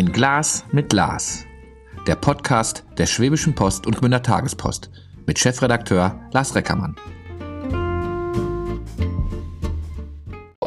[0.00, 1.44] Ein Glas mit Lars.
[2.06, 4.90] Der Podcast der Schwäbischen Post und Gmünder Tagespost
[5.26, 6.96] mit Chefredakteur Lars Reckermann.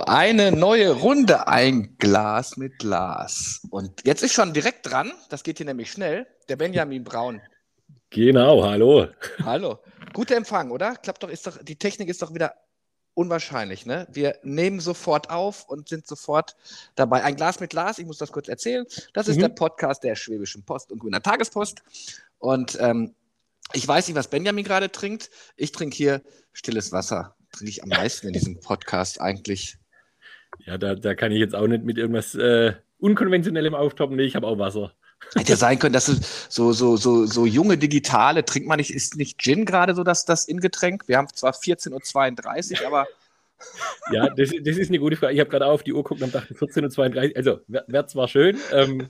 [0.05, 3.63] Eine neue Runde, ein Glas mit Glas.
[3.71, 7.41] Und jetzt ist schon direkt dran, das geht hier nämlich schnell, der Benjamin Braun.
[8.11, 9.07] Genau, hallo.
[9.43, 9.79] Hallo.
[10.13, 10.95] Guter Empfang, oder?
[10.97, 12.53] Klappt doch, ist doch, die Technik ist doch wieder
[13.13, 14.07] unwahrscheinlich, ne?
[14.11, 16.55] Wir nehmen sofort auf und sind sofort
[16.95, 17.23] dabei.
[17.23, 18.85] Ein Glas mit Glas, ich muss das kurz erzählen.
[19.13, 19.41] Das ist mhm.
[19.41, 21.83] der Podcast der Schwäbischen Post und Grüner Tagespost.
[22.39, 23.13] Und ähm,
[23.73, 25.29] ich weiß nicht, was Benjamin gerade trinkt.
[25.55, 26.21] Ich trinke hier
[26.51, 27.35] stilles Wasser.
[27.51, 29.77] Trinke ich am meisten in diesem Podcast eigentlich.
[30.65, 34.15] Ja, da, da kann ich jetzt auch nicht mit irgendwas äh, Unkonventionellem auftoppen.
[34.15, 34.93] Nee, ich habe auch Wasser.
[35.35, 36.05] Hätte ja sein können, dass
[36.49, 40.25] so, so, so, so junge Digitale, trinkt man nicht, ist nicht Gin gerade so das,
[40.25, 41.07] das Ingetränk?
[41.07, 43.07] Wir haben zwar 14.32 Uhr, aber.
[44.11, 45.33] Ja, das, das ist eine gute Frage.
[45.33, 47.37] Ich habe gerade auf die Uhr geguckt und dachte 14.32 Uhr.
[47.37, 48.57] Also, wäre zwar schön.
[48.71, 49.07] Ähm,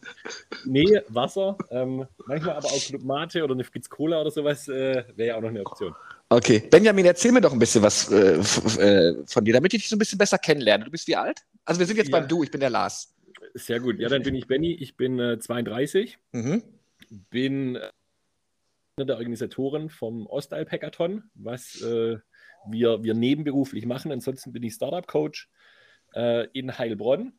[0.66, 1.58] nee, Wasser.
[1.72, 5.36] Ähm, manchmal aber auch Club Mate oder eine Fritz Cola oder sowas äh, wäre ja
[5.38, 5.96] auch noch eine Option.
[6.30, 6.64] Okay.
[6.70, 8.38] Benjamin, erzähl mir doch ein bisschen was äh,
[8.80, 10.86] äh von dir, damit ich dich so ein bisschen besser kennenlerne.
[10.86, 11.40] Du bist wie alt?
[11.66, 12.20] Also, wir sind jetzt ja.
[12.20, 13.14] beim Du, ich bin der Lars.
[13.54, 14.00] Sehr gut.
[14.00, 14.74] Ja, dann bin ich Benny.
[14.74, 16.18] Ich bin äh, 32.
[16.32, 16.64] Mhm.
[17.30, 17.90] Bin äh,
[18.98, 22.18] einer der Organisatoren vom Ostalp Hackathon, was äh,
[22.68, 24.12] wir, wir nebenberuflich machen.
[24.12, 25.50] Ansonsten bin ich Startup-Coach
[26.16, 27.34] äh, in Heilbronn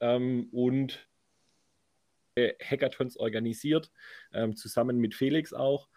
[0.00, 1.08] ähm, und
[2.38, 3.90] Hackathons organisiert,
[4.32, 5.88] ähm, zusammen mit Felix auch.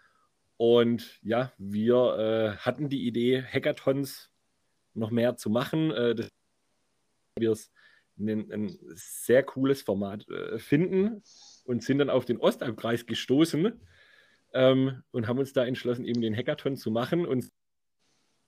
[0.56, 4.30] Und ja, wir äh, hatten die Idee, Hackathons
[4.94, 5.90] noch mehr zu machen.
[5.90, 6.28] Äh, das
[7.38, 7.72] wir es
[8.22, 11.22] ein, ein sehr cooles Format äh, finden
[11.64, 13.80] und sind dann auf den Ostalbkreis gestoßen
[14.54, 17.50] ähm, und haben uns da entschlossen, eben den Hackathon zu machen und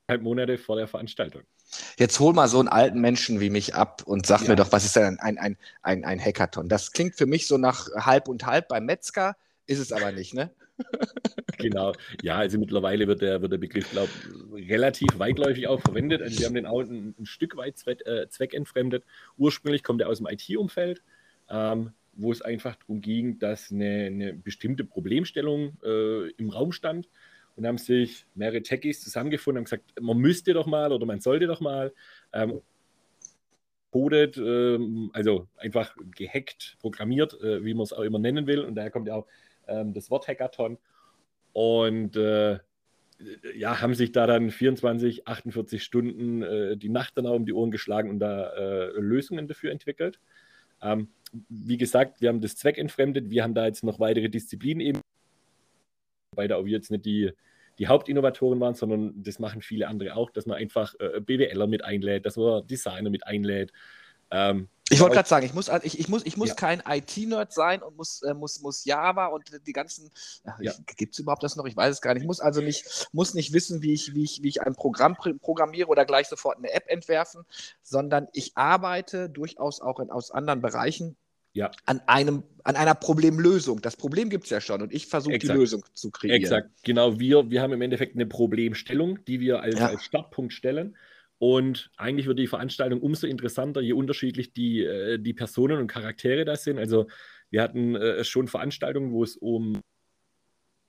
[0.09, 1.43] halb Monate vor der Veranstaltung.
[1.99, 4.51] Jetzt hol mal so einen alten Menschen wie mich ab und sag ja.
[4.51, 6.69] mir doch, was ist denn ein, ein, ein, ein Hackathon?
[6.69, 10.35] Das klingt für mich so nach halb und halb beim Metzger, ist es aber nicht,
[10.35, 10.51] ne?
[11.59, 11.93] Genau.
[12.23, 14.11] Ja, also mittlerweile wird der, wird der Begriff, glaube
[14.57, 16.23] ich, relativ weitläufig auch verwendet.
[16.23, 19.05] Also wir haben den auch ein, ein Stück weit zweck, äh, zweckentfremdet.
[19.37, 21.03] Ursprünglich kommt er aus dem IT-Umfeld,
[21.49, 27.09] ähm, wo es einfach darum ging, dass eine, eine bestimmte Problemstellung äh, im Raum stand.
[27.57, 31.47] Und haben sich mehrere Techies zusammengefunden und gesagt, man müsste doch mal oder man sollte
[31.47, 31.93] doch mal.
[32.33, 32.63] Ähm,
[33.95, 38.59] codet, ähm, also einfach gehackt, programmiert, äh, wie man es auch immer nennen will.
[38.63, 39.27] Und daher kommt ja auch
[39.67, 40.79] das Wort Hackathon.
[41.53, 42.59] Und äh,
[43.55, 47.53] ja, haben sich da dann 24, 48 Stunden äh, die Nacht dann auch um die
[47.53, 50.19] Ohren geschlagen und da äh, Lösungen dafür entwickelt.
[50.83, 51.09] Ähm,
[51.49, 55.01] wie gesagt, wir haben das Zweck entfremdet, wir haben da jetzt noch weitere Disziplinen eben,
[56.35, 57.33] weil da auch wir jetzt nicht die,
[57.79, 61.85] die Hauptinnovatoren waren, sondern das machen viele andere auch, dass man einfach äh, BWLer mit
[61.85, 63.73] einlädt, dass man Designer mit einlädt,
[64.31, 66.55] ähm, ich wollte gerade sagen, ich muss, ich, ich muss, ich muss ja.
[66.55, 70.11] kein IT-Nerd sein und muss, äh, muss, muss Java und die ganzen,
[70.61, 70.73] ja.
[70.97, 71.65] gibt es überhaupt das noch?
[71.65, 72.23] Ich weiß es gar nicht.
[72.23, 75.17] Ich muss also nicht, muss nicht wissen, wie ich, wie, ich, wie ich ein Programm
[75.17, 77.45] programmiere oder gleich sofort eine App entwerfen,
[77.83, 81.17] sondern ich arbeite durchaus auch in, aus anderen Bereichen
[81.55, 81.71] ja.
[81.87, 83.81] an, einem, an einer Problemlösung.
[83.81, 86.43] Das Problem gibt es ja schon und ich versuche die Lösung zu kreieren.
[86.43, 87.19] Exakt, genau.
[87.19, 89.87] Wir, wir haben im Endeffekt eine Problemstellung, die wir als, ja.
[89.87, 90.95] als Startpunkt stellen
[91.47, 96.47] und eigentlich wird die Veranstaltung umso interessanter, je unterschiedlich die, äh, die Personen und Charaktere
[96.47, 96.79] da sind.
[96.79, 97.07] Also
[97.51, 99.83] wir hatten äh, schon Veranstaltungen, wo es um,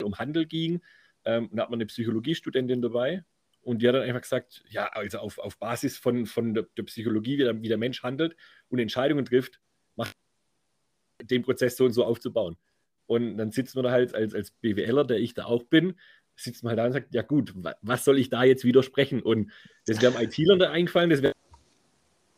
[0.01, 0.81] um Handel ging.
[1.25, 3.25] Ähm, da hat man eine Psychologiestudentin dabei.
[3.63, 6.83] Und die hat dann einfach gesagt, ja, also auf, auf Basis von, von der, der
[6.83, 8.37] Psychologie, wie der, wie der Mensch handelt
[8.69, 9.59] und Entscheidungen trifft,
[9.97, 10.15] macht
[11.21, 12.55] den Prozess so und so aufzubauen.
[13.07, 15.99] Und dann sitzt man da halt als, als BWLer, der ich da auch bin,
[16.35, 19.21] sitzt man halt da und sagt, ja gut, was soll ich da jetzt widersprechen?
[19.21, 19.51] Und
[19.85, 21.33] das wäre am IT-Lern da eingefallen, das wäre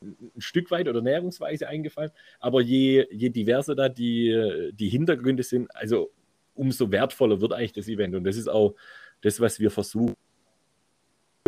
[0.02, 2.12] ein Stück weit oder näherungsweise eingefallen.
[2.40, 6.12] Aber je, je diverser da die, die Hintergründe sind, also
[6.54, 8.16] umso wertvoller wird eigentlich das Event.
[8.16, 8.76] Und das ist auch
[9.22, 10.16] das, was wir versuchen,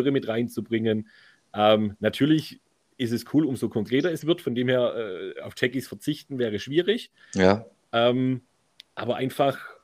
[0.02, 1.10] mit reinzubringen.
[1.54, 2.62] Ähm, natürlich
[2.98, 4.42] ist es cool, umso konkreter es wird.
[4.42, 7.12] Von dem her, äh, auf Techies verzichten wäre schwierig.
[7.34, 7.66] Ja.
[7.92, 8.42] Ähm,
[8.96, 9.79] aber einfach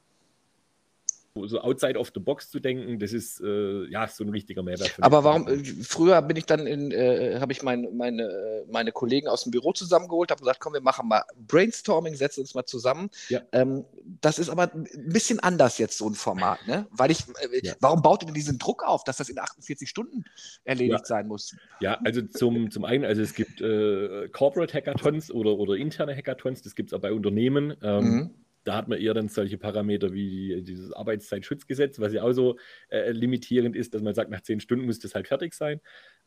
[1.43, 4.93] so outside of the box zu denken, das ist äh, ja so ein richtiger Mehrwert.
[5.01, 9.27] Aber warum, äh, früher bin ich dann in, äh, habe ich mein, meine, meine Kollegen
[9.27, 13.09] aus dem Büro zusammengeholt, habe gesagt, komm, wir machen mal Brainstorming, setzen uns mal zusammen.
[13.27, 13.41] Ja.
[13.51, 13.83] Ähm,
[14.21, 16.87] das ist aber ein bisschen anders jetzt, so ein Format, ne?
[16.91, 17.73] Weil ich, äh, ja.
[17.81, 20.23] warum baut ihr denn diesen Druck auf, dass das in 48 Stunden
[20.63, 21.05] erledigt ja.
[21.05, 21.53] sein muss?
[21.81, 26.61] Ja, also zum, zum einen, also es gibt äh, Corporate Hackathons oder, oder interne Hackathons,
[26.61, 27.75] das gibt es auch bei Unternehmen.
[27.81, 28.35] Ähm, mhm
[28.65, 32.57] da hat man eher dann solche Parameter wie dieses Arbeitszeitschutzgesetz, was ja auch so
[32.89, 35.79] äh, limitierend ist, dass man sagt, nach zehn Stunden muss das halt fertig sein.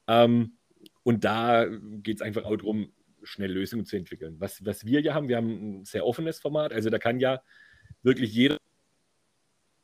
[0.06, 0.56] Ähm,
[1.02, 2.92] und da geht es einfach auch darum,
[3.24, 4.36] schnell Lösungen zu entwickeln.
[4.38, 7.42] Was, was wir ja haben, wir haben ein sehr offenes Format, also da kann ja
[8.02, 8.58] wirklich jeder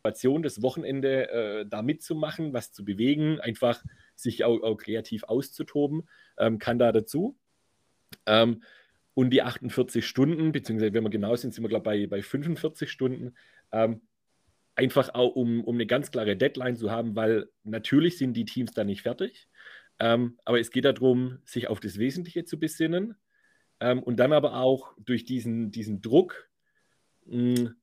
[0.04, 3.82] das Wochenende äh, da mitzumachen, was zu bewegen, einfach
[4.14, 7.38] sich auch, auch kreativ auszutoben, ähm, kann da dazu.
[8.26, 8.62] Ähm,
[9.14, 12.22] und die 48 Stunden, beziehungsweise wenn wir genau sind, sind wir, glaube ich, bei, bei
[12.22, 13.34] 45 Stunden,
[13.72, 14.02] ähm,
[14.74, 18.72] einfach auch, um, um eine ganz klare Deadline zu haben, weil natürlich sind die Teams
[18.72, 19.48] da nicht fertig.
[20.00, 23.14] Ähm, aber es geht darum, sich auf das Wesentliche zu besinnen
[23.80, 26.50] ähm, und dann aber auch durch diesen, diesen Druck
[27.26, 27.74] mh,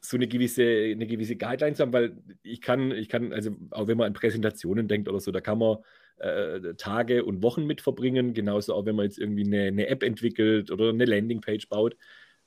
[0.00, 3.86] so eine gewisse, eine gewisse Guideline zu haben, weil ich kann, ich kann, also auch
[3.86, 5.78] wenn man an Präsentationen denkt oder so, da kann man
[6.18, 10.02] äh, Tage und Wochen mit verbringen, genauso auch wenn man jetzt irgendwie eine, eine App
[10.02, 11.96] entwickelt oder eine Landingpage baut.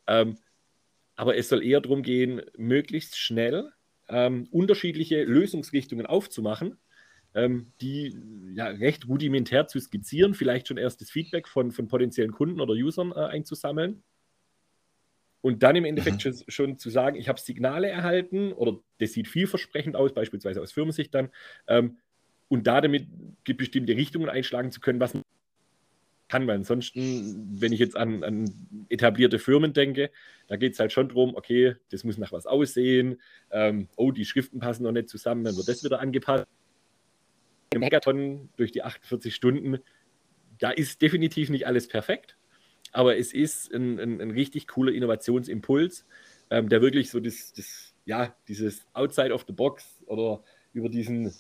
[0.07, 0.38] Ähm,
[1.15, 3.71] aber es soll eher darum gehen, möglichst schnell
[4.10, 6.77] ähm, unterschiedliche Lösungsrichtungen aufzumachen,
[7.36, 8.15] ähm, die
[8.54, 13.12] ja recht rudimentär zu skizzieren, vielleicht schon erstes Feedback von, von potenziellen Kunden oder Usern
[13.12, 14.04] äh, einzusammeln.
[15.42, 16.19] Und dann im Endeffekt mhm.
[16.21, 20.71] schon, schon, zu sagen, ich habe Signale erhalten oder das sieht vielversprechend aus, beispielsweise aus
[20.71, 21.30] Firmensicht dann,
[21.68, 21.98] ähm,
[22.49, 23.07] und da damit
[23.43, 25.23] bestimmte Richtungen einschlagen zu können, was man
[26.33, 26.47] kann.
[26.47, 30.09] Weil ansonsten, wenn ich jetzt an, an etablierte Firmen denke,
[30.47, 34.25] da geht es halt schon darum, okay, das muss nach was aussehen, ähm, oh, die
[34.25, 36.47] Schriften passen noch nicht zusammen, dann wird das wieder angepasst.
[37.73, 39.79] Im Hackathon durch die 48 Stunden,
[40.59, 42.37] da ist definitiv nicht alles perfekt,
[42.91, 46.05] aber es ist ein, ein, ein richtig cooler Innovationsimpuls,
[46.49, 50.43] ähm, der wirklich so das, das, ja, dieses Outside of the Box oder
[50.73, 51.31] über diesen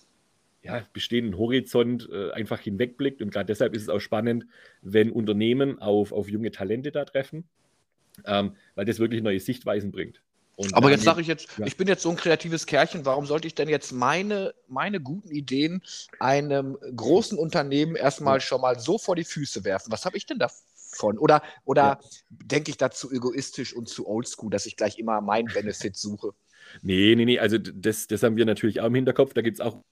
[0.63, 3.21] ja, bestehenden Horizont äh, einfach hinwegblickt.
[3.21, 4.45] Und gerade deshalb ist es auch spannend,
[4.81, 7.43] wenn Unternehmen auf, auf junge Talente da treffen,
[8.25, 10.21] ähm, weil das wirklich neue Sichtweisen bringt.
[10.55, 11.65] Und Aber jetzt sage ich jetzt, ja.
[11.65, 15.31] ich bin jetzt so ein kreatives Kerlchen, warum sollte ich denn jetzt meine, meine guten
[15.31, 15.81] Ideen
[16.19, 19.91] einem großen Unternehmen erstmal schon mal so vor die Füße werfen?
[19.91, 21.17] Was habe ich denn davon?
[21.17, 21.99] Oder, oder ja.
[22.29, 26.33] denke ich da zu egoistisch und zu oldschool, dass ich gleich immer meinen Benefit suche?
[26.83, 29.33] Nee, nee, nee, also das, das haben wir natürlich auch im Hinterkopf.
[29.33, 29.83] Da gibt es auch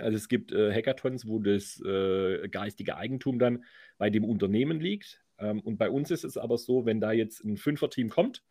[0.00, 3.64] also es gibt äh, Hackathons, wo das äh, geistige Eigentum dann
[3.98, 5.22] bei dem Unternehmen liegt.
[5.38, 8.42] Ähm, und bei uns ist es aber so, wenn da jetzt ein Fünfer-Team kommt,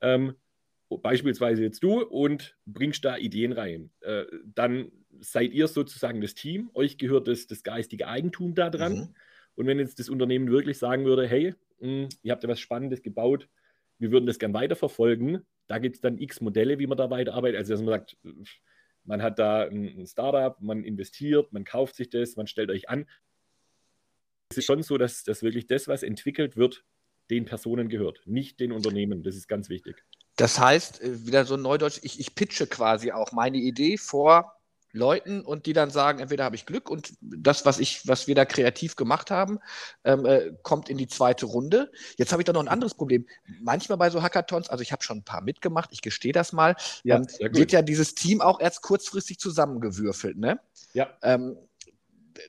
[0.00, 0.34] ähm,
[0.88, 4.90] beispielsweise jetzt du und bringst da Ideen rein, äh, dann
[5.20, 8.94] seid ihr sozusagen das Team, euch gehört das, das geistige Eigentum da dran.
[8.94, 9.14] Mhm.
[9.54, 12.60] Und wenn jetzt das Unternehmen wirklich sagen würde, hey, mh, hm, ihr habt ja was
[12.60, 13.48] Spannendes gebaut,
[13.98, 17.58] wir würden das gern weiterverfolgen, da gibt es dann x Modelle, wie man da weiterarbeitet.
[17.58, 18.16] Also dass man sagt,
[19.04, 23.06] man hat da ein, Startup, man investiert, man kauft sich das, man stellt euch an.
[24.50, 26.84] Es ist schon so, dass, dass wirklich das, was entwickelt wird,
[27.30, 29.22] den Personen gehört, nicht den Unternehmen.
[29.22, 30.04] Das ist ganz wichtig.
[30.36, 34.59] Das heißt, äh, wieder so neudeutsch, ich, ich pitche quasi auch meine Idee vor
[34.92, 38.34] Leuten und die dann sagen, entweder habe ich Glück und das, was ich, was wir
[38.34, 39.60] da kreativ gemacht haben,
[40.04, 41.90] ähm, äh, kommt in die zweite Runde.
[42.16, 43.26] Jetzt habe ich da noch ein anderes Problem.
[43.60, 46.76] Manchmal bei so Hackathons, also ich habe schon ein paar mitgemacht, ich gestehe das mal,
[47.04, 50.60] ja, ähm, wird ja dieses Team auch erst kurzfristig zusammengewürfelt, ne?
[50.92, 51.10] Ja.
[51.22, 51.56] Ähm,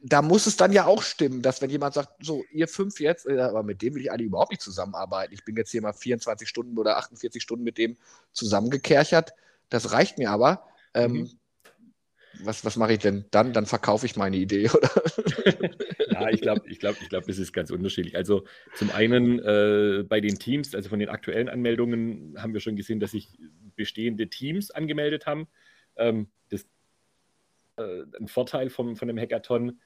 [0.01, 3.27] da muss es dann ja auch stimmen, dass wenn jemand sagt, so, ihr fünf jetzt,
[3.27, 5.33] äh, aber mit dem will ich eigentlich überhaupt nicht zusammenarbeiten.
[5.33, 7.97] Ich bin jetzt hier mal 24 Stunden oder 48 Stunden mit dem
[8.31, 9.33] zusammengekerchert.
[9.69, 10.65] Das reicht mir aber.
[10.93, 11.40] Ähm, mhm
[12.39, 13.53] was, was mache ich denn dann?
[13.53, 14.89] Dann verkaufe ich meine Idee, oder?
[16.11, 18.15] ja, ich glaube, ich glaube, ich glaube, es ist ganz unterschiedlich.
[18.15, 18.45] Also
[18.75, 22.99] zum einen äh, bei den Teams, also von den aktuellen Anmeldungen haben wir schon gesehen,
[22.99, 23.29] dass sich
[23.75, 25.47] bestehende Teams angemeldet haben.
[25.95, 26.67] Ähm, das
[27.77, 29.79] äh, ein Vorteil vom, von dem Hackathon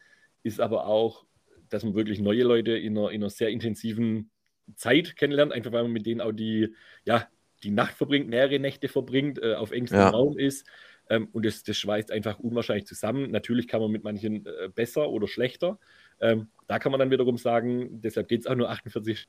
[0.43, 1.25] ist aber auch,
[1.69, 4.29] dass man wirklich neue Leute in einer, in einer sehr intensiven
[4.75, 6.75] Zeit kennenlernt, einfach weil man mit denen auch die,
[7.05, 7.27] ja,
[7.63, 10.09] die Nacht verbringt, mehrere Nächte verbringt, äh, auf engstem ja.
[10.09, 10.67] Raum ist.
[11.09, 13.31] Ähm, und das, das schweißt einfach unwahrscheinlich zusammen.
[13.31, 15.79] Natürlich kann man mit manchen äh, besser oder schlechter.
[16.19, 19.27] Ähm, da kann man dann wiederum sagen, deshalb geht es auch nur 48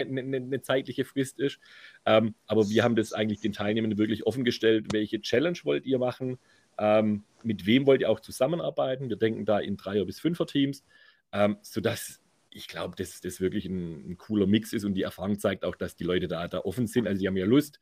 [0.00, 1.58] eine, eine, eine zeitliche Frist ist.
[2.06, 6.38] Ähm, aber wir haben das eigentlich den Teilnehmenden wirklich offengestellt, welche Challenge wollt ihr machen,
[6.78, 9.08] ähm, mit wem wollt ihr auch zusammenarbeiten.
[9.08, 10.84] Wir denken da in Dreier- bis Fünfer-Teams,
[11.32, 15.38] ähm, sodass ich glaube, dass das wirklich ein, ein, cooler Mix ist und die Erfahrung
[15.38, 17.06] zeigt auch, dass die Leute da, da offen sind.
[17.06, 17.80] Also die haben ja Lust,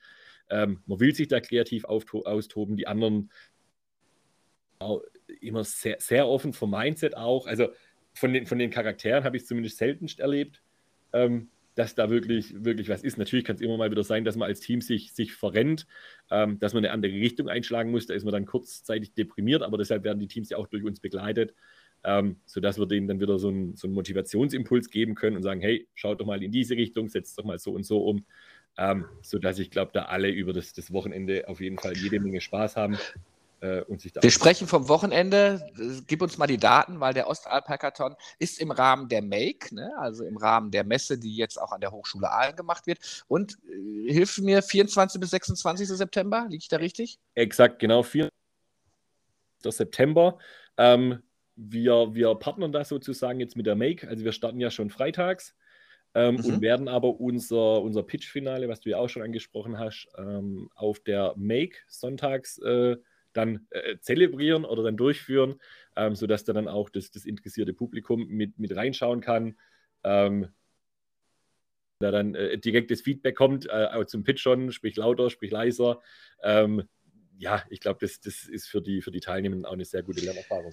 [0.50, 3.30] ähm, man will sich da kreativ austoben, die anderen
[5.40, 7.47] immer sehr, sehr offen vom Mindset auch.
[7.47, 7.69] Also
[8.14, 10.62] von den, von den Charakteren habe ich es zumindest seltenst erlebt,
[11.12, 13.16] ähm, dass da wirklich, wirklich was ist.
[13.16, 15.87] Natürlich kann es immer mal wieder sein, dass man als Team sich, sich verrennt,
[16.30, 18.07] ähm, dass man eine andere Richtung einschlagen muss.
[18.07, 21.00] Da ist man dann kurzzeitig deprimiert, aber deshalb werden die Teams ja auch durch uns
[21.00, 21.54] begleitet,
[22.02, 25.61] ähm, sodass wir denen dann wieder so einen, so einen Motivationsimpuls geben können und sagen,
[25.61, 28.25] hey, schaut doch mal in diese Richtung, setzt doch mal so und so um.
[28.80, 32.40] Ähm, sodass ich glaube, da alle über das, das Wochenende auf jeden Fall jede Menge
[32.40, 32.96] Spaß haben.
[33.60, 35.60] äh, und sich da Wir sprechen vom Wochenende.
[36.06, 39.92] Gib uns mal die Daten, weil der Ostalp-Hackathon ist im Rahmen der Make, ne?
[39.99, 43.25] also im Rahmen der Messe, die jetzt auch an der Hochschule Aalen gemacht wird.
[43.28, 45.20] Und äh, hilf mir, 24.
[45.20, 45.87] bis 26.
[45.87, 47.18] September, liege ich da richtig?
[47.34, 48.32] Exakt, genau, 24.
[49.62, 50.38] September.
[50.78, 51.22] Ähm,
[51.54, 54.08] wir, wir partnern da sozusagen jetzt mit der Make.
[54.08, 55.54] Also wir starten ja schon freitags
[56.14, 56.45] ähm, mhm.
[56.45, 61.00] und werden aber unser, unser Pitch-Finale, was du ja auch schon angesprochen hast, ähm, auf
[61.00, 62.97] der Make sonntags äh,
[63.33, 65.61] dann äh, zelebrieren oder dann durchführen,
[65.97, 69.57] ähm, sodass da dann auch das, das interessierte Publikum mit, mit reinschauen kann.
[70.02, 70.49] Ähm,
[72.00, 76.00] da dann äh, direktes Feedback kommt, äh, zum Pitch schon, sprich lauter, sprich leiser.
[76.43, 76.88] Ähm,
[77.38, 80.25] ja, ich glaube, das, das ist für die, für die Teilnehmenden auch eine sehr gute
[80.25, 80.73] Lernerfahrung.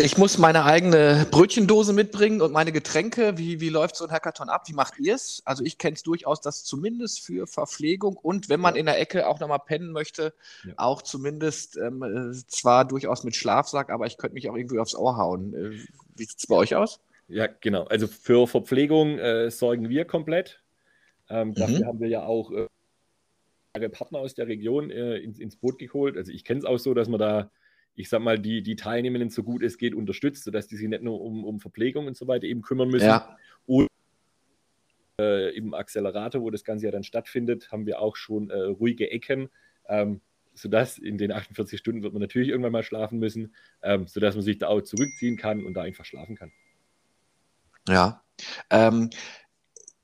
[0.00, 3.36] Ich muss meine eigene Brötchendose mitbringen und meine Getränke.
[3.36, 4.68] Wie, wie läuft so ein Hackathon ab?
[4.68, 5.42] Wie macht ihr es?
[5.44, 9.26] Also ich kenne es durchaus, dass zumindest für Verpflegung und wenn man in der Ecke
[9.26, 10.74] auch nochmal pennen möchte, ja.
[10.76, 14.94] auch zumindest ähm, äh, zwar durchaus mit Schlafsack, aber ich könnte mich auch irgendwie aufs
[14.94, 15.52] Ohr hauen.
[15.54, 15.70] Äh,
[16.14, 17.00] wie sieht es bei euch aus?
[17.26, 17.84] Ja, genau.
[17.84, 20.62] Also für Verpflegung äh, sorgen wir komplett.
[21.28, 21.54] Ähm, mhm.
[21.54, 26.16] Dafür haben wir ja auch äh, Partner aus der Region äh, ins, ins Boot geholt.
[26.16, 27.50] Also ich kenne es auch so, dass man da
[27.94, 31.02] ich sag mal, die, die Teilnehmenden so gut es geht unterstützt, sodass die sich nicht
[31.02, 33.06] nur um, um Verpflegung und so weiter eben kümmern müssen.
[33.06, 33.36] Ja.
[33.66, 33.88] Und
[35.20, 39.10] äh, im Accelerator, wo das Ganze ja dann stattfindet, haben wir auch schon äh, ruhige
[39.10, 39.48] Ecken,
[39.88, 40.20] ähm,
[40.54, 44.44] sodass in den 48 Stunden wird man natürlich irgendwann mal schlafen müssen, ähm, sodass man
[44.44, 46.52] sich da auch zurückziehen kann und da einfach schlafen kann.
[47.88, 48.22] Ja.
[48.70, 49.10] Ähm,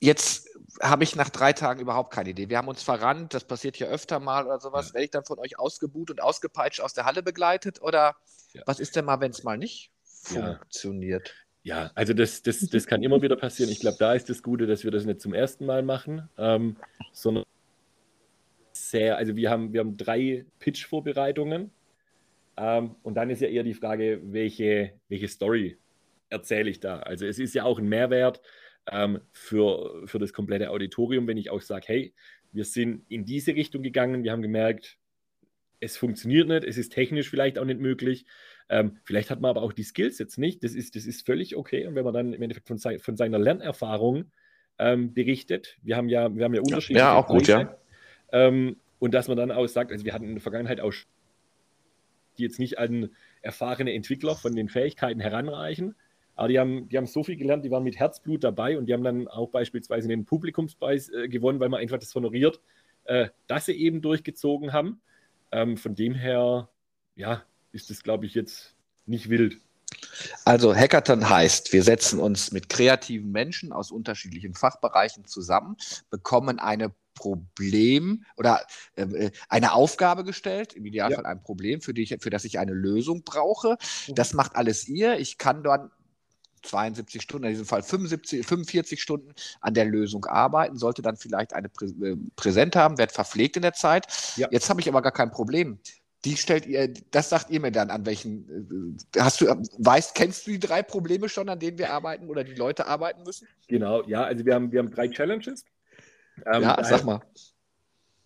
[0.00, 2.48] jetzt habe ich nach drei Tagen überhaupt keine Idee.
[2.48, 4.88] Wir haben uns verrannt, das passiert ja öfter mal oder sowas.
[4.88, 4.94] Ja.
[4.94, 7.80] Werde ich dann von euch ausgebuht und ausgepeitscht aus der Halle begleitet?
[7.82, 8.16] Oder
[8.52, 8.62] ja.
[8.66, 11.34] was ist denn mal, wenn es mal nicht funktioniert?
[11.62, 13.70] Ja, also das, das, das kann immer wieder passieren.
[13.70, 16.76] Ich glaube, da ist das Gute, dass wir das nicht zum ersten Mal machen, ähm,
[17.12, 17.44] sondern
[18.72, 21.70] sehr, also wir haben, wir haben drei Pitch-Vorbereitungen
[22.56, 25.78] ähm, und dann ist ja eher die Frage, welche, welche Story
[26.30, 26.98] erzähle ich da?
[27.00, 28.40] Also es ist ja auch ein Mehrwert,
[28.90, 32.14] ähm, für, für das komplette Auditorium, wenn ich auch sage, hey,
[32.52, 34.98] wir sind in diese Richtung gegangen, wir haben gemerkt,
[35.80, 38.26] es funktioniert nicht, es ist technisch vielleicht auch nicht möglich.
[38.68, 40.64] Ähm, vielleicht hat man aber auch die Skills jetzt nicht.
[40.64, 41.86] Das ist, das ist völlig okay.
[41.86, 44.30] Und wenn man dann im Endeffekt von, von seiner Lernerfahrung
[44.78, 47.04] ähm, berichtet, wir haben ja, wir haben ja unterschiedliche.
[47.04, 47.76] Ja, auch gut, ja.
[48.32, 50.94] Ähm, und dass man dann auch sagt, also wir hatten in der Vergangenheit auch
[52.38, 53.10] die jetzt nicht an
[53.42, 55.94] erfahrene Entwickler von den Fähigkeiten heranreichen,
[56.36, 58.92] aber die haben, die haben so viel gelernt, die waren mit Herzblut dabei und die
[58.92, 62.60] haben dann auch beispielsweise den Publikumspreis äh, gewonnen, weil man einfach das honoriert,
[63.04, 65.00] äh, dass sie eben durchgezogen haben.
[65.52, 66.68] Ähm, von dem her,
[67.14, 68.74] ja, ist das, glaube ich, jetzt
[69.06, 69.58] nicht wild.
[70.44, 75.76] Also Hackathon heißt, wir setzen uns mit kreativen Menschen aus unterschiedlichen Fachbereichen zusammen,
[76.10, 81.30] bekommen eine Problem oder ähm, äh, eine Aufgabe gestellt, im Idealfall ja.
[81.30, 83.76] ein Problem, für, die ich, für das ich eine Lösung brauche.
[84.08, 84.14] Mhm.
[84.16, 85.18] Das macht alles ihr.
[85.18, 85.90] Ich kann dann
[86.64, 91.52] 72 Stunden, in diesem Fall 75, 45 Stunden an der Lösung arbeiten, sollte dann vielleicht
[91.52, 94.06] eine Prä äh, Präsent haben, wird verpflegt in der Zeit.
[94.36, 94.48] Ja.
[94.50, 95.78] Jetzt habe ich aber gar kein Problem.
[96.24, 99.46] Die stellt ihr, das sagt ihr mir dann, an welchen, äh, hast du,
[99.78, 103.22] weißt, kennst du die drei Probleme schon, an denen wir arbeiten oder die Leute arbeiten
[103.24, 103.46] müssen?
[103.68, 105.64] Genau, ja, also wir haben, wir haben drei Challenges.
[106.46, 107.20] Ähm, ja, sag mal.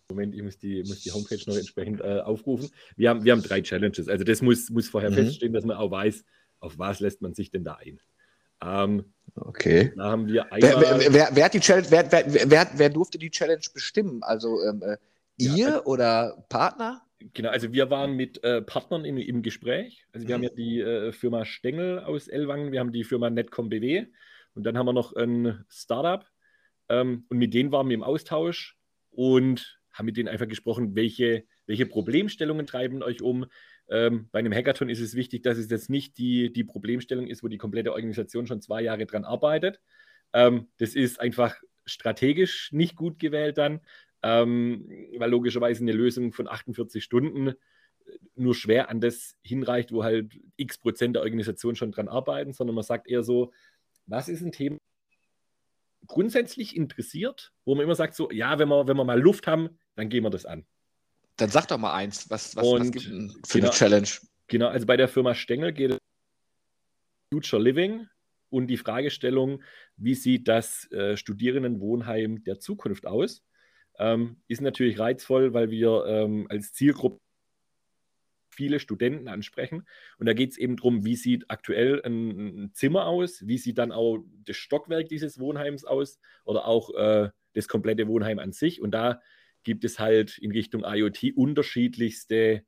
[0.09, 2.71] Moment, ich muss die, muss die Homepage noch entsprechend äh, aufrufen.
[2.95, 4.07] Wir haben, wir haben drei Challenges.
[4.07, 5.15] Also das muss, muss vorher mhm.
[5.15, 6.23] feststehen, dass man auch weiß,
[6.61, 7.99] auf was lässt man sich denn da ein.
[8.61, 9.93] Ähm, okay.
[9.95, 10.81] Da haben wir einmal.
[10.81, 14.23] Wer, wer, wer, hat die Challenge, wer, wer, wer, durfte die Challenge bestimmen?
[14.23, 14.97] Also ähm, äh,
[15.37, 17.01] ihr ja, also, oder Partner?
[17.33, 20.05] Genau, also wir waren mit äh, Partnern im, im Gespräch.
[20.13, 20.43] Also wir mhm.
[20.43, 24.05] haben ja die äh, Firma Stengel aus Ellwangen, wir haben die Firma Netcom BW
[24.55, 26.25] und dann haben wir noch ein Startup.
[26.87, 28.77] Ähm, und mit denen waren wir im Austausch
[29.11, 33.45] und haben mit denen einfach gesprochen, welche, welche Problemstellungen treiben euch um,
[33.89, 37.43] ähm, bei einem Hackathon ist es wichtig, dass es jetzt nicht die, die Problemstellung ist,
[37.43, 39.81] wo die komplette Organisation schon zwei Jahre dran arbeitet.
[40.33, 41.55] Ähm, das ist einfach
[41.85, 43.81] strategisch nicht gut gewählt dann,
[44.21, 47.53] ähm, weil logischerweise eine Lösung von 48 Stunden äh,
[48.35, 52.75] nur schwer an das hinreicht, wo halt x Prozent der Organisation schon dran arbeiten, sondern
[52.75, 53.51] man sagt eher so,
[54.05, 54.77] was ist ein Thema,
[56.05, 59.79] grundsätzlich interessiert, wo man immer sagt, so, ja, wenn wir, wenn wir mal Luft haben,
[59.95, 60.65] dann gehen wir das an.
[61.39, 64.09] Dann sag doch mal eins, was, was, was gibt für genau, eine Challenge?
[64.47, 65.97] Genau, also bei der Firma Stengel geht es
[67.31, 68.07] um Future Living
[68.49, 69.63] und die Fragestellung,
[69.95, 73.43] wie sieht das äh, Studierendenwohnheim der Zukunft aus?
[73.97, 77.19] Ähm, ist natürlich reizvoll, weil wir ähm, als Zielgruppe
[78.49, 79.87] viele Studenten ansprechen.
[80.17, 83.77] Und da geht es eben darum, wie sieht aktuell ein, ein, Zimmer aus, wie sieht
[83.77, 88.81] dann auch das Stockwerk dieses Wohnheims aus oder auch äh, das komplette Wohnheim an sich.
[88.81, 89.21] Und da
[89.63, 92.63] gibt es halt in Richtung IoT unterschiedlichste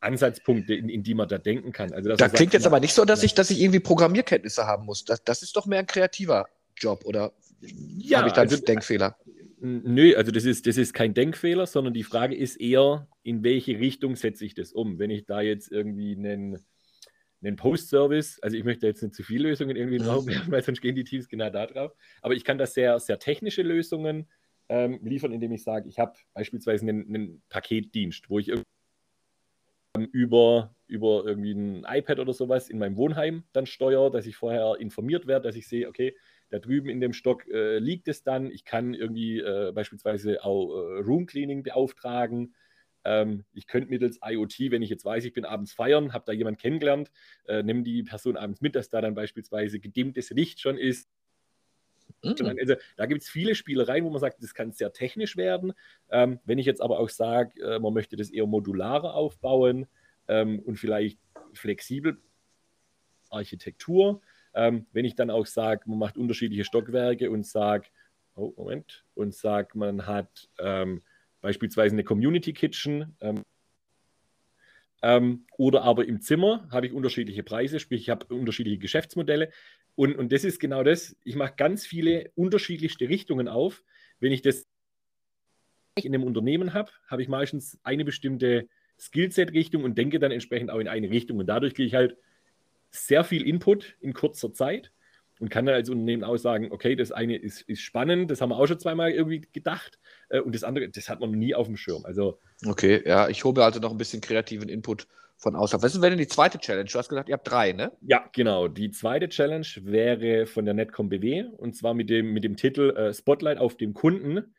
[0.00, 1.92] Ansatzpunkte, in, in, die man da denken kann.
[1.92, 4.84] Also, da klingt sagt, jetzt aber nicht so, dass ich, dass ich irgendwie Programmierkenntnisse haben
[4.84, 5.04] muss.
[5.04, 8.64] Das, das ist doch mehr ein kreativer Job, oder ja, habe ich da einen also,
[8.64, 9.16] Denkfehler?
[9.60, 13.78] Nö, also das ist, das ist kein Denkfehler, sondern die Frage ist eher, in welche
[13.78, 14.98] Richtung setze ich das um?
[14.98, 16.58] Wenn ich da jetzt irgendwie einen,
[17.42, 20.52] einen Post-Service, also ich möchte jetzt nicht zu viele Lösungen irgendwie in den Raum werfen,
[20.52, 23.62] weil sonst gehen die Teams genau da drauf, aber ich kann da sehr, sehr technische
[23.62, 24.28] Lösungen
[24.68, 28.52] ähm, liefern, indem ich sage, ich habe beispielsweise einen, einen Paketdienst, wo ich
[30.10, 34.76] über, über irgendwie ein iPad oder sowas in meinem Wohnheim dann steuere, dass ich vorher
[34.80, 36.16] informiert werde, dass ich sehe, okay,
[36.50, 38.50] da drüben in dem Stock äh, liegt es dann.
[38.50, 42.54] Ich kann irgendwie äh, beispielsweise auch äh, Room Cleaning beauftragen.
[43.04, 46.32] Ähm, ich könnte mittels IoT, wenn ich jetzt weiß, ich bin abends feiern, habe da
[46.32, 47.10] jemanden kennengelernt,
[47.46, 51.08] äh, nehme die Person abends mit, dass da dann beispielsweise gedimmtes Licht schon ist.
[52.24, 52.56] Mhm.
[52.60, 55.72] Also, da gibt es viele Spielereien, wo man sagt, das kann sehr technisch werden.
[56.10, 59.86] Ähm, wenn ich jetzt aber auch sage, äh, man möchte das eher modularer aufbauen
[60.28, 61.18] ähm, und vielleicht
[61.52, 62.18] flexibel
[63.30, 64.20] Architektur,
[64.54, 67.88] ähm, wenn ich dann auch sage, man macht unterschiedliche Stockwerke und sage,
[68.36, 71.02] oh, Moment, und sage, man hat ähm,
[71.40, 73.42] beispielsweise eine Community Kitchen ähm,
[75.04, 79.50] ähm, oder aber im Zimmer habe ich unterschiedliche Preise, sprich, ich habe unterschiedliche Geschäftsmodelle.
[79.96, 81.16] Und, und das ist genau das.
[81.24, 83.82] Ich mache ganz viele unterschiedlichste Richtungen auf.
[84.20, 84.66] Wenn ich das
[85.96, 90.78] in einem Unternehmen habe, habe ich meistens eine bestimmte Skillset-Richtung und denke dann entsprechend auch
[90.78, 91.38] in eine Richtung.
[91.38, 92.16] Und dadurch kriege ich halt
[92.90, 94.92] sehr viel Input in kurzer Zeit
[95.40, 98.50] und kann dann als Unternehmen auch sagen, okay, das eine ist, ist spannend, das haben
[98.50, 99.98] wir auch schon zweimal irgendwie gedacht
[100.28, 102.04] äh, und das andere, das hat man nie auf dem Schirm.
[102.04, 105.82] Also, okay, ja, ich hole also noch ein bisschen kreativen Input von außerhalb.
[105.82, 106.88] Was wäre denn die zweite Challenge?
[106.90, 107.92] Du hast gesagt, ihr habt drei, ne?
[108.00, 108.68] Ja, genau.
[108.68, 112.90] Die zweite Challenge wäre von der Netcom BW und zwar mit dem, mit dem Titel
[112.90, 114.54] äh, Spotlight auf dem Kunden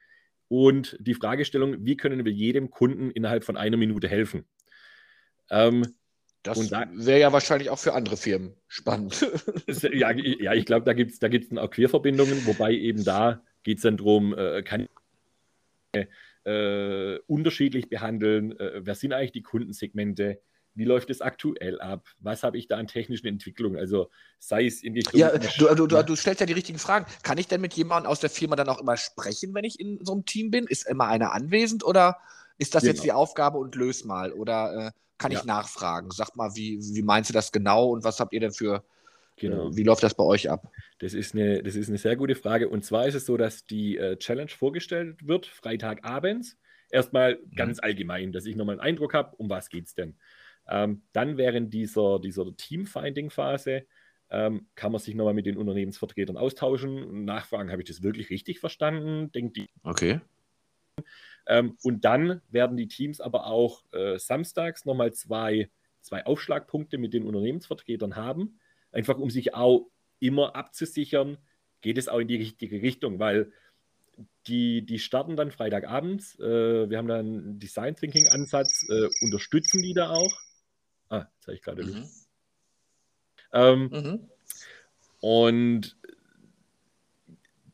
[0.47, 4.45] und die Fragestellung, wie können wir jedem Kunden innerhalb von einer Minute helfen?
[5.49, 5.95] Ähm,
[6.43, 9.27] das da, wäre ja wahrscheinlich auch für andere Firmen spannend.
[9.93, 13.43] ja, ja, ich glaube, da gibt es da gibt's dann auch Querverbindungen, wobei eben da
[13.63, 14.89] geht es dann darum, äh, kann ich
[16.43, 20.39] äh, unterschiedlich behandeln, äh, wer sind eigentlich die Kundensegmente,
[20.75, 22.05] wie läuft es aktuell ab?
[22.19, 23.79] Was habe ich da an technischen Entwicklungen?
[23.79, 24.09] Also
[24.39, 25.19] sei es in Richtung.
[25.19, 27.05] Ja, du, du, du, du, stellst ja die richtigen Fragen.
[27.23, 30.03] Kann ich denn mit jemandem aus der Firma dann auch immer sprechen, wenn ich in
[30.03, 30.67] so einem Team bin?
[30.67, 32.17] Ist immer einer anwesend oder
[32.57, 32.93] ist das genau.
[32.93, 34.33] jetzt die Aufgabe und löse mal?
[34.33, 35.39] Oder äh, kann ja.
[35.39, 36.11] ich nachfragen?
[36.11, 38.83] Sag mal, wie, wie meinst du das genau und was habt ihr denn für,
[39.37, 39.69] genau.
[39.69, 40.69] Äh, wie läuft das bei euch ab?
[40.99, 42.67] Das ist, eine, das ist eine sehr gute Frage.
[42.67, 46.57] Und zwar ist es so, dass die äh, Challenge vorgestellt wird, Freitagabends.
[46.91, 47.55] Erstmal mhm.
[47.55, 50.17] ganz allgemein, dass ich nochmal einen Eindruck habe, um was geht es denn.
[50.67, 53.85] Ähm, dann während dieser, dieser Teamfinding-Phase
[54.29, 58.29] ähm, kann man sich nochmal mit den Unternehmensvertretern austauschen und nachfragen, habe ich das wirklich
[58.29, 59.31] richtig verstanden?
[59.31, 59.69] Denkt die.
[59.83, 60.19] Okay.
[61.47, 65.69] Ähm, und dann werden die Teams aber auch äh, samstags nochmal zwei,
[66.01, 68.59] zwei Aufschlagpunkte mit den Unternehmensvertretern haben,
[68.91, 69.87] einfach um sich auch
[70.19, 71.37] immer abzusichern,
[71.81, 73.51] geht es auch in die richtige Richtung, weil
[74.47, 76.39] die, die starten dann Freitagabends.
[76.39, 80.33] Äh, wir haben dann einen Design Thinking Ansatz, äh, unterstützen die da auch.
[81.09, 82.09] Ah, jetzt habe ich gerade mhm.
[83.53, 84.29] Ähm, mhm.
[85.21, 85.97] Und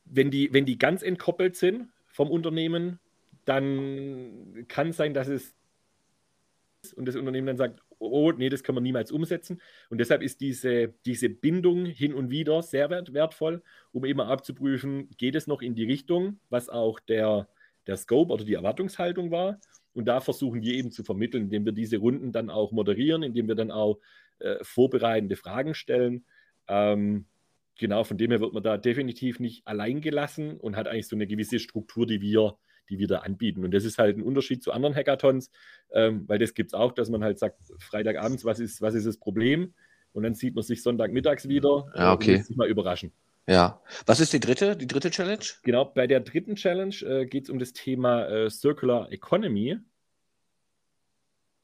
[0.06, 3.00] wenn die, wenn die ganz entkoppelt sind vom Unternehmen,
[3.46, 5.56] dann kann es sein, dass es
[6.96, 9.62] und das Unternehmen dann sagt, oh, nee, das können wir niemals umsetzen.
[9.89, 15.10] Und deshalb ist diese, diese Bindung hin und wieder sehr wert, wertvoll, um immer abzuprüfen,
[15.17, 17.48] geht es noch in die Richtung, was auch der,
[17.86, 19.60] der Scope oder die Erwartungshaltung war.
[19.93, 23.47] Und da versuchen wir eben zu vermitteln, indem wir diese Runden dann auch moderieren, indem
[23.47, 23.99] wir dann auch
[24.39, 26.25] äh, vorbereitende Fragen stellen.
[26.67, 27.25] Ähm,
[27.77, 31.15] genau, von dem her wird man da definitiv nicht allein gelassen und hat eigentlich so
[31.15, 32.58] eine gewisse Struktur, die wir
[32.91, 33.63] die wir da anbieten.
[33.63, 35.49] Und das ist halt ein Unterschied zu anderen Hackathons,
[35.93, 39.08] ähm, weil das gibt es auch, dass man halt sagt, Freitagabends, was ist, was ist
[39.08, 39.73] das Problem?
[40.12, 42.32] Und dann sieht man sich Sonntagmittags wieder ja, okay.
[42.32, 43.13] und lässt sich mal überraschen.
[43.52, 43.82] Ja.
[44.06, 45.44] Was ist die dritte, die dritte Challenge?
[45.64, 49.78] Genau, bei der dritten Challenge äh, geht es um das Thema äh, Circular Economy.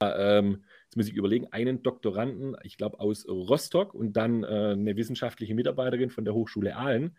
[0.02, 4.96] Ähm, jetzt muss ich überlegen, einen Doktoranden, ich glaube aus Rostock und dann äh, eine
[4.96, 7.16] wissenschaftliche Mitarbeiterin von der Hochschule Aalen,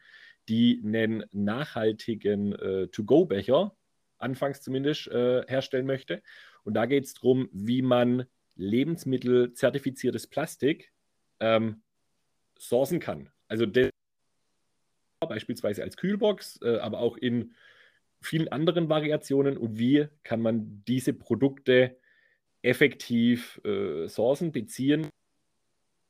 [0.50, 3.76] die einen nachhaltigen äh, To-Go-Becher
[4.20, 6.22] anfangs zumindest, äh, herstellen möchte.
[6.64, 10.92] Und da geht es darum, wie man lebensmittelzertifiziertes Plastik
[11.40, 11.82] ähm,
[12.60, 13.32] sourcen kann.
[13.48, 13.66] Also
[15.28, 17.54] beispielsweise als Kühlbox, äh, aber auch in
[18.22, 19.58] vielen anderen Variationen.
[19.58, 21.98] Und wie kann man diese Produkte
[22.62, 25.08] effektiv äh, sourcen, beziehen,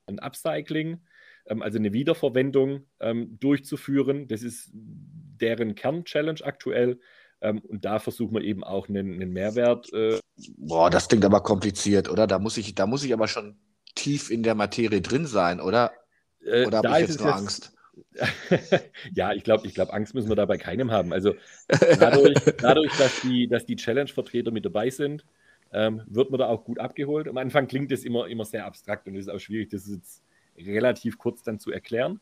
[0.07, 1.01] ein Upcycling,
[1.45, 4.27] ähm, also eine Wiederverwendung ähm, durchzuführen.
[4.27, 6.99] Das ist deren Kern-Challenge aktuell
[7.41, 9.91] Ähm, und da versuchen wir eben auch einen, einen Mehrwert.
[9.93, 10.19] Äh,
[10.57, 12.27] Boah, das klingt aber kompliziert, oder?
[12.27, 13.57] Da muss ich, da muss ich aber schon
[13.95, 15.93] tief in der Materie drin sein, oder?
[16.43, 17.78] Äh, oder habe ich jetzt nur jetzt, Angst?
[19.13, 21.13] ja, ich glaube, ich glaub, Angst müssen wir da bei keinem haben.
[21.13, 21.35] Also
[21.99, 25.25] dadurch, dadurch dass, die, dass die Challenge-Vertreter mit dabei sind,
[25.71, 27.27] ähm, wird man da auch gut abgeholt.
[27.27, 30.23] Am Anfang klingt das immer, immer sehr abstrakt und es ist auch schwierig, das jetzt
[30.57, 32.19] relativ kurz dann zu erklären.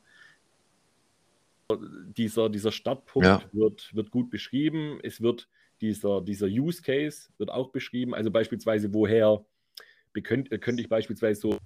[2.15, 3.43] Dieser, dieser Startpunkt ja.
[3.51, 4.99] wird, wird gut beschrieben.
[5.03, 5.47] Es wird
[5.81, 8.13] dieser, dieser Use Case wird auch beschrieben.
[8.13, 9.45] Also beispielsweise, woher
[10.23, 11.57] könnte, könnte ich beispielsweise so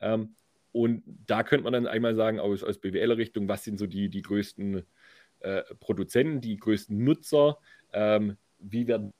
[0.00, 0.34] ähm,
[0.72, 4.22] und da könnte man dann einmal sagen, aus, aus BWL-Richtung, was sind so die, die
[4.22, 4.84] größten
[5.40, 7.58] äh, Produzenten, die größten Nutzer,
[7.92, 9.12] ähm, wie, werden,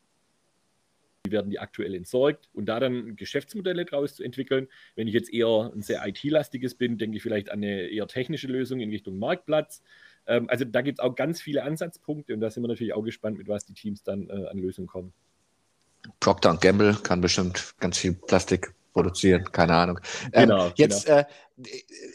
[1.25, 4.69] wie werden die aktuell entsorgt und da dann Geschäftsmodelle draus zu entwickeln.
[4.95, 8.47] Wenn ich jetzt eher ein sehr IT-lastiges bin, denke ich vielleicht an eine eher technische
[8.47, 9.83] Lösung in Richtung Marktplatz.
[10.27, 13.03] Ähm, also da gibt es auch ganz viele Ansatzpunkte und da sind wir natürlich auch
[13.03, 15.13] gespannt, mit was die Teams dann äh, an Lösungen kommen.
[16.21, 20.01] Procter Gamble kann bestimmt ganz viel Plastik produzieren, keine Ahnung.
[20.33, 21.19] Ähm, genau, ähm, jetzt, genau.
[21.19, 21.25] Äh,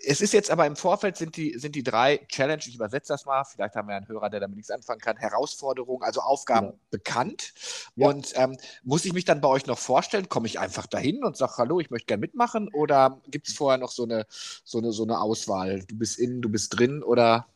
[0.05, 3.25] es ist jetzt aber im Vorfeld sind die, sind die drei Challenge, ich übersetze das
[3.25, 6.79] mal, vielleicht haben wir einen Hörer, der damit nichts anfangen kann, Herausforderungen, also Aufgaben genau.
[6.89, 7.53] bekannt.
[7.95, 8.07] Ja.
[8.07, 10.29] Und ähm, muss ich mich dann bei euch noch vorstellen?
[10.29, 12.69] Komme ich einfach dahin und sage, hallo, ich möchte gerne mitmachen?
[12.73, 15.83] Oder gibt es vorher noch so eine, so, eine, so eine Auswahl?
[15.87, 17.47] Du bist innen, du bist drin oder?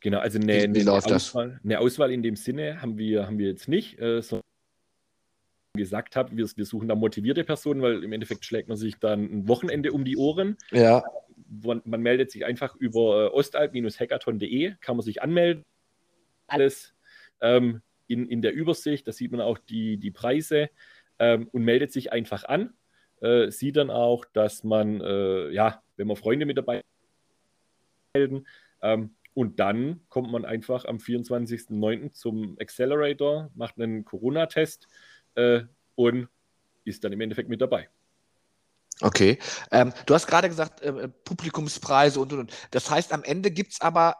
[0.00, 3.48] Genau, also eine, wie eine, Auswahl, eine Auswahl in dem Sinne haben wir, haben wir
[3.48, 4.42] jetzt nicht, äh, sondern
[5.74, 9.24] gesagt habe, wir, wir, suchen da motivierte Personen, weil im Endeffekt schlägt man sich dann
[9.24, 10.56] ein Wochenende um die Ohren.
[10.70, 11.04] Ja.
[11.48, 15.64] Man, man meldet sich einfach über äh, ostalb-hackathon.de, kann man sich anmelden.
[16.46, 16.94] Alles
[17.40, 20.70] ähm, in, in der Übersicht, da sieht man auch die, die Preise
[21.18, 22.74] ähm, und meldet sich einfach an.
[23.20, 26.82] Äh, sieht dann auch, dass man, äh, ja, wenn man Freunde mit dabei
[28.14, 28.46] melden,
[28.82, 32.12] ähm, und dann kommt man einfach am 24.09.
[32.12, 34.88] zum Accelerator, macht einen Corona-Test
[35.34, 35.62] äh,
[35.94, 36.28] und
[36.84, 37.88] ist dann im Endeffekt mit dabei.
[39.02, 39.38] Okay.
[39.70, 42.52] Ähm, du hast gerade gesagt, äh, Publikumspreise und, und, und.
[42.70, 44.16] Das heißt, am Ende gibt es aber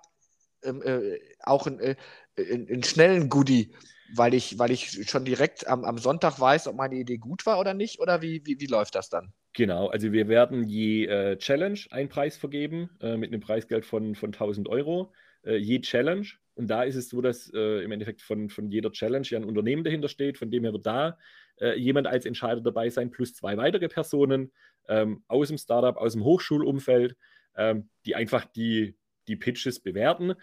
[0.63, 1.97] ähm, äh, auch einen, äh,
[2.37, 3.75] einen, schnellen Goodie,
[4.15, 7.59] weil ich, weil ich schon direkt am, am Sonntag weiß, ob meine Idee gut war
[7.59, 9.33] oder nicht, oder wie, wie, wie läuft das dann?
[9.53, 14.15] Genau, also wir werden je äh, Challenge einen Preis vergeben äh, mit einem Preisgeld von,
[14.15, 15.13] von 1000 Euro.
[15.43, 16.27] Äh, je Challenge
[16.61, 19.47] und da ist es so, dass äh, im Endeffekt von, von jeder Challenge ja ein
[19.47, 21.19] Unternehmen dahinter steht, von dem her wird da
[21.59, 24.53] äh, jemand als Entscheider dabei sein, plus zwei weitere Personen
[24.87, 27.17] ähm, aus dem Startup, aus dem Hochschulumfeld,
[27.57, 28.95] ähm, die einfach die,
[29.27, 30.35] die Pitches bewerten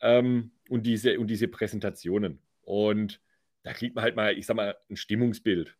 [0.00, 2.40] ähm, und, diese, und diese Präsentationen.
[2.62, 3.20] Und
[3.62, 5.76] da kriegt man halt mal, ich sag mal, ein Stimmungsbild.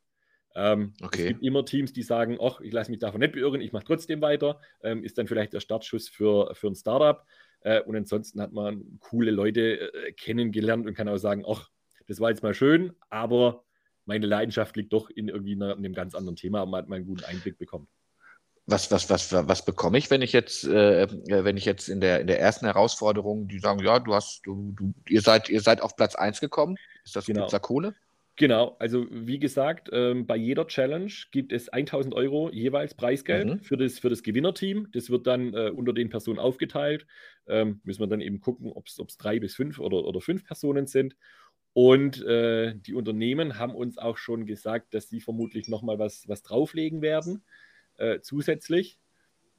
[0.54, 1.22] Ähm, okay.
[1.22, 3.84] Es gibt immer Teams, die sagen, ach, ich lasse mich davon nicht beirren, ich mache
[3.86, 4.60] trotzdem weiter.
[4.82, 7.24] Ähm, ist dann vielleicht der Startschuss für, für ein Startup.
[7.60, 11.68] Äh, und ansonsten hat man coole Leute äh, kennengelernt und kann auch sagen, ach,
[12.06, 13.64] das war jetzt mal schön, aber
[14.06, 16.88] meine Leidenschaft liegt doch in irgendwie einer, in einem ganz anderen Thema, aber man hat
[16.88, 17.86] mal einen guten Einblick bekommen.
[18.70, 21.08] Was, was, was, was bekomme ich, wenn ich jetzt, äh, äh,
[21.44, 24.74] wenn ich jetzt in der, in der ersten Herausforderung, die sagen, ja, du hast, du,
[24.76, 27.48] du, ihr seid, ihr seid auf Platz 1 gekommen, ist das genau.
[27.48, 27.94] da Kohle?
[28.38, 33.60] Genau, also wie gesagt, ähm, bei jeder Challenge gibt es 1000 Euro jeweils Preisgeld mhm.
[33.62, 34.86] für, das, für das Gewinnerteam.
[34.92, 37.04] Das wird dann äh, unter den Personen aufgeteilt.
[37.48, 40.86] Ähm, müssen wir dann eben gucken, ob es drei bis fünf oder, oder fünf Personen
[40.86, 41.16] sind.
[41.72, 46.44] Und äh, die Unternehmen haben uns auch schon gesagt, dass sie vermutlich nochmal was, was
[46.44, 47.44] drauflegen werden,
[47.96, 49.00] äh, zusätzlich,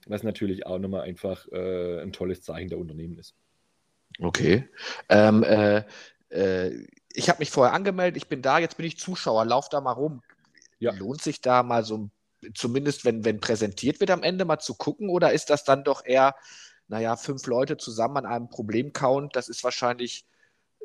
[0.08, 3.36] was natürlich auch nochmal einfach äh, ein tolles Zeichen der Unternehmen ist.
[4.20, 4.70] Okay.
[5.10, 5.84] Ähm, äh,
[6.30, 6.86] äh,
[7.20, 9.92] ich habe mich vorher angemeldet, ich bin da, jetzt bin ich Zuschauer, lauf da mal
[9.92, 10.22] rum.
[10.80, 10.94] Ja.
[10.94, 12.10] Lohnt sich da mal so,
[12.56, 16.06] zumindest wenn, wenn präsentiert wird am Ende, mal zu gucken oder ist das dann doch
[16.06, 16.36] eher,
[16.88, 20.26] naja, fünf Leute zusammen an einem Problem-Count, das ist wahrscheinlich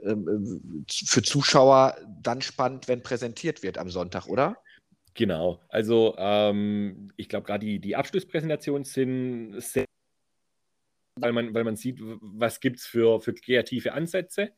[0.02, 4.56] ähm, für Zuschauer dann spannend, wenn präsentiert wird am Sonntag, oder?
[5.14, 9.84] Genau, also ähm, ich glaube gerade die, die Abschlusspräsentationen sind sehr
[11.16, 14.50] weil man, weil man sieht, was gibt es für, für kreative Ansätze.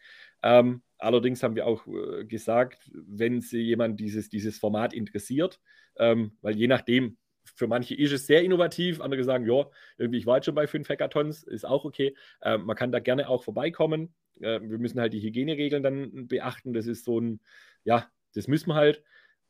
[0.43, 5.61] Ähm, allerdings haben wir auch äh, gesagt, wenn sich jemand dieses, dieses Format interessiert,
[5.99, 7.19] ähm, weil je nachdem,
[7.55, 9.67] für manche ist es sehr innovativ, andere sagen, ja,
[9.99, 12.17] irgendwie, ich war jetzt schon bei fünf Hackathons, ist auch okay.
[12.43, 14.15] Ähm, man kann da gerne auch vorbeikommen.
[14.41, 16.73] Äh, wir müssen halt die Hygieneregeln dann beachten.
[16.73, 17.41] Das ist so ein,
[17.85, 19.03] ja, das müssen wir halt.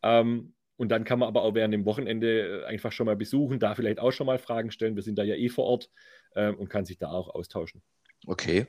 [0.02, 3.58] Ähm, und dann kann man aber auch während dem Wochenende äh, einfach schon mal besuchen,
[3.58, 4.94] da vielleicht auch schon mal Fragen stellen.
[4.94, 5.90] Wir sind da ja eh vor Ort
[6.34, 7.82] äh, und kann sich da auch austauschen.
[8.26, 8.66] Okay.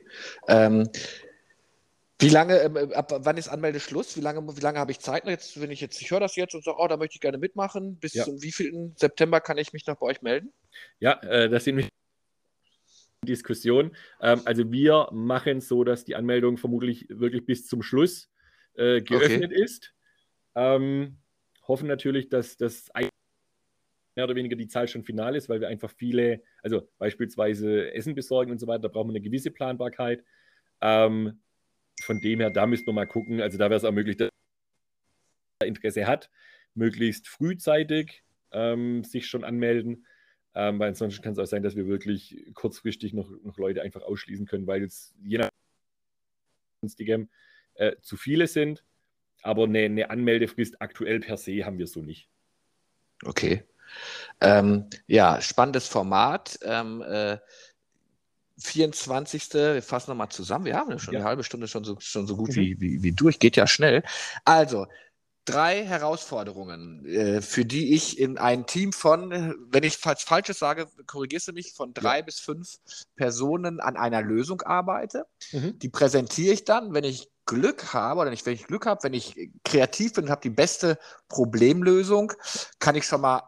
[0.48, 0.88] Ähm,
[2.20, 4.16] wie lange, ähm, äh, ab wann ist Anmeldeschluss?
[4.16, 5.26] Wie lange, wie lange habe ich Zeit?
[5.26, 7.38] Jetzt, wenn ich jetzt, ich höre das jetzt und sage, oh, da möchte ich gerne
[7.38, 7.96] mitmachen.
[7.98, 8.24] Bis ja.
[8.24, 10.52] zum wievielten September kann ich mich noch bei euch melden?
[10.98, 11.88] Ja, äh, das sind
[13.24, 13.96] Diskussion.
[14.20, 18.28] Ähm, also wir machen so, dass die Anmeldung vermutlich wirklich bis zum Schluss
[18.74, 19.62] äh, geöffnet okay.
[19.62, 19.94] ist.
[20.56, 21.18] Ähm,
[21.68, 22.90] hoffen natürlich, dass das
[24.16, 28.16] mehr oder weniger die Zahl schon final ist, weil wir einfach viele, also beispielsweise Essen
[28.16, 30.24] besorgen und so weiter, da brauchen wir eine gewisse Planbarkeit.
[30.80, 31.40] Ähm,
[32.04, 33.40] von dem her, da müssten wir mal gucken.
[33.40, 34.30] Also da wäre es auch möglich, dass
[35.60, 36.30] er Interesse hat,
[36.74, 40.06] möglichst frühzeitig ähm, sich schon anmelden.
[40.54, 44.02] Ähm, weil ansonsten kann es auch sein, dass wir wirklich kurzfristig noch, noch Leute einfach
[44.02, 45.50] ausschließen können, weil es je nach
[46.80, 47.28] sonstigem
[47.74, 48.84] äh, zu viele sind.
[49.42, 52.28] Aber eine, eine, Anmeldefrist aktuell per se haben wir so nicht.
[53.24, 53.62] Okay.
[54.40, 56.58] Ähm, ja, spannendes Format.
[56.62, 57.38] Ähm, äh,
[58.58, 59.54] 24.
[59.54, 60.64] Wir fassen nochmal zusammen.
[60.64, 61.20] Wir haben ja schon ja.
[61.20, 62.56] eine halbe Stunde schon so, schon so gut mhm.
[62.56, 63.38] wie, wie, wie durch.
[63.38, 64.02] Geht ja schnell.
[64.44, 64.86] Also,
[65.48, 69.30] drei Herausforderungen, äh, für die ich in ein Team von,
[69.70, 72.24] wenn ich falls Falsches sage, korrigierst du mich, von drei ja.
[72.24, 72.76] bis fünf
[73.16, 75.24] Personen an einer Lösung arbeite.
[75.52, 75.78] Mhm.
[75.78, 79.14] Die präsentiere ich dann, wenn ich Glück habe oder nicht, wenn ich Glück habe, wenn
[79.14, 82.32] ich kreativ bin und habe die beste Problemlösung,
[82.78, 83.42] kann ich schon mal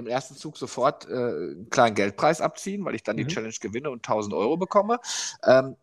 [0.00, 3.28] im ersten Zug sofort äh, einen kleinen Geldpreis abziehen, weil ich dann mhm.
[3.28, 4.98] die Challenge gewinne und 1000 Euro bekomme.
[5.46, 5.76] Ähm,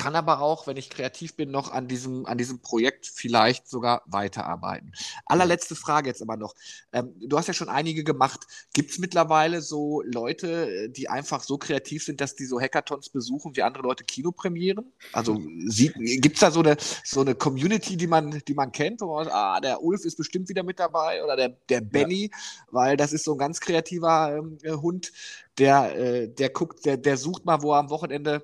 [0.00, 4.00] kann aber auch, wenn ich kreativ bin, noch an diesem, an diesem Projekt vielleicht sogar
[4.06, 4.92] weiterarbeiten.
[5.26, 6.54] Allerletzte Frage jetzt aber noch.
[6.90, 8.46] Ähm, du hast ja schon einige gemacht.
[8.72, 13.54] Gibt es mittlerweile so Leute, die einfach so kreativ sind, dass die so Hackathons besuchen,
[13.56, 14.90] wie andere Leute Kinopremieren?
[15.12, 19.14] Also gibt es da so eine, so eine Community, die man, die man kennt, wo
[19.14, 22.38] man sagt, ah, der Ulf ist bestimmt wieder mit dabei oder der, der Benny, ja.
[22.70, 25.12] weil das ist so ein ganz kreativer ähm, Hund,
[25.58, 28.42] der, äh, der guckt, der, der sucht mal, wo er am Wochenende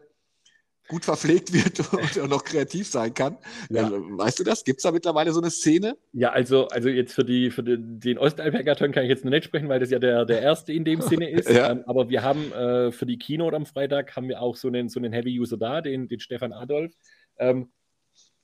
[0.89, 1.81] gut verpflegt wird
[2.19, 3.37] und noch kreativ sein kann.
[3.71, 3.85] Ja.
[3.85, 4.65] Also, weißt du das?
[4.65, 5.97] Gibt es da mittlerweile so eine Szene?
[6.13, 9.45] Ja, also, also jetzt für, die, für den, den Ostalp-Hackathon kann ich jetzt noch nicht
[9.45, 11.51] sprechen, weil das ja der, der erste in dem Sinne ist.
[11.51, 11.71] ja.
[11.71, 14.89] ähm, aber wir haben äh, für die Keynote am Freitag haben wir auch so einen,
[14.89, 16.93] so einen Heavy-User da, den, den Stefan Adolf.
[17.39, 17.71] Ähm,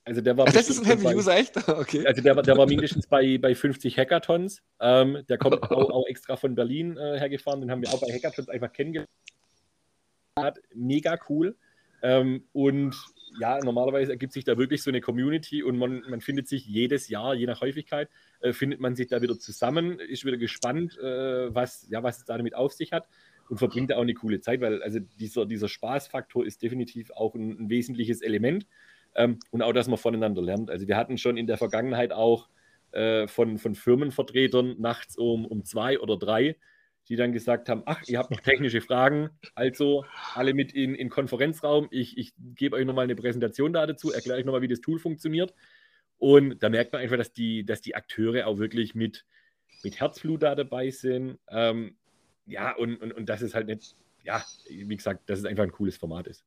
[0.05, 1.57] also der war Ach, das ist ein Heavy User, echt?
[1.68, 2.05] Okay.
[2.07, 4.62] Also der, der war mindestens bei, bei 50 Hackathons.
[4.81, 7.61] Ähm, der kommt auch, auch, extra von Berlin äh, hergefahren.
[7.61, 9.09] Den haben wir auch bei Hackathons einfach kennengelernt.
[10.74, 11.57] Mega cool.
[12.03, 12.95] Ähm, und
[13.41, 17.09] ja, normalerweise ergibt sich da wirklich so eine Community und man, man findet sich jedes
[17.09, 18.09] Jahr, je nach Häufigkeit,
[18.41, 22.25] äh, findet man sich da wieder zusammen, ist wieder gespannt, äh, was, ja, was es
[22.25, 23.09] da damit auf sich hat
[23.49, 27.35] und verbringt da auch eine coole Zeit, weil also dieser, dieser Spaßfaktor ist definitiv auch
[27.35, 28.67] ein, ein wesentliches Element
[29.15, 30.71] ähm, und auch, dass man voneinander lernt.
[30.71, 32.49] Also wir hatten schon in der Vergangenheit auch
[32.93, 36.57] äh, von, von Firmenvertretern nachts um, um zwei oder drei
[37.09, 41.11] die dann gesagt haben, ach, ihr habt noch technische Fragen, also alle mit in den
[41.11, 44.81] Konferenzraum, ich, ich gebe euch nochmal eine Präsentation da dazu, erkläre euch nochmal, wie das
[44.81, 45.55] Tool funktioniert.
[46.19, 49.25] Und da merkt man einfach, dass die, dass die Akteure auch wirklich mit,
[49.83, 51.38] mit Herzblut da dabei sind.
[51.49, 51.97] Ähm,
[52.47, 55.73] ja, und, und, und das ist halt nicht, ja, wie gesagt, dass es einfach ein
[55.73, 56.45] cooles Format ist.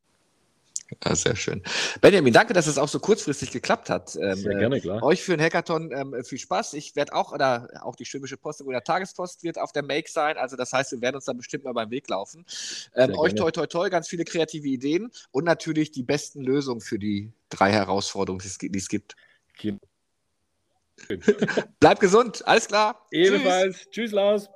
[1.04, 1.64] Ja, sehr schön.
[2.00, 4.16] Benjamin, danke, dass es auch so kurzfristig geklappt hat.
[4.22, 5.02] Ähm, sehr gerne, klar.
[5.02, 6.74] Euch für den Hackathon ähm, viel Spaß.
[6.74, 10.38] Ich werde auch, oder auch die Schwäbische Post oder Tagespost wird auf der Make sein.
[10.38, 12.46] Also das heißt, wir werden uns da bestimmt mal beim Weg laufen.
[12.94, 17.00] Ähm, euch toi toi toi, ganz viele kreative Ideen und natürlich die besten Lösungen für
[17.00, 19.16] die drei Herausforderungen, die es gibt.
[19.58, 19.78] Okay.
[21.80, 23.06] Bleibt gesund, alles klar.
[23.12, 23.80] Ebenfalls.
[23.80, 24.50] Tschüss, Tschüss Lars.